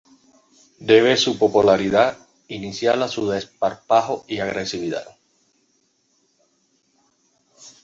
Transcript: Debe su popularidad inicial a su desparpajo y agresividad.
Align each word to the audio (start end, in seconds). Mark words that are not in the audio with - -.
Debe 0.79 1.15
su 1.15 1.37
popularidad 1.37 2.17
inicial 2.47 3.03
a 3.03 3.07
su 3.07 3.29
desparpajo 3.29 4.25
y 4.27 4.39
agresividad. 4.39 5.15